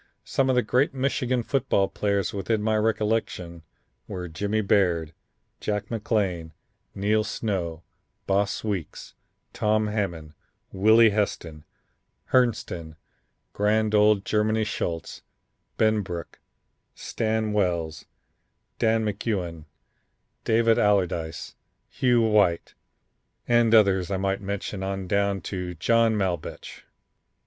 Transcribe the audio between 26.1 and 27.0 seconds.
Maulbetsch."